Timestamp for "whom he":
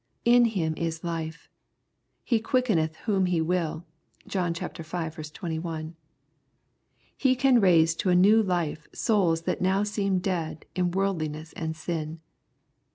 3.05-3.39